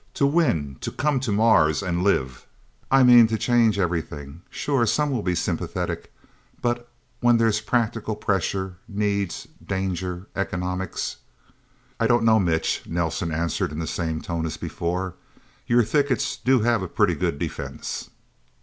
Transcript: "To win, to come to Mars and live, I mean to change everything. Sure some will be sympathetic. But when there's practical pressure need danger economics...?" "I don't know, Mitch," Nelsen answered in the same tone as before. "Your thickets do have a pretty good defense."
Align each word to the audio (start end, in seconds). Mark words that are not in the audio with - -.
"To 0.15 0.25
win, 0.25 0.77
to 0.81 0.91
come 0.91 1.19
to 1.19 1.31
Mars 1.31 1.83
and 1.83 2.03
live, 2.03 2.47
I 2.89 3.03
mean 3.03 3.27
to 3.27 3.37
change 3.37 3.77
everything. 3.77 4.41
Sure 4.49 4.87
some 4.87 5.11
will 5.11 5.21
be 5.21 5.35
sympathetic. 5.35 6.11
But 6.59 6.89
when 7.19 7.37
there's 7.37 7.61
practical 7.61 8.15
pressure 8.15 8.77
need 8.87 9.35
danger 9.63 10.25
economics...?" 10.35 11.17
"I 11.99 12.07
don't 12.07 12.23
know, 12.25 12.39
Mitch," 12.39 12.81
Nelsen 12.87 13.31
answered 13.31 13.71
in 13.71 13.77
the 13.77 13.85
same 13.85 14.23
tone 14.23 14.47
as 14.47 14.57
before. 14.57 15.13
"Your 15.67 15.83
thickets 15.83 16.35
do 16.35 16.61
have 16.61 16.81
a 16.81 16.87
pretty 16.87 17.13
good 17.13 17.37
defense." 17.37 18.09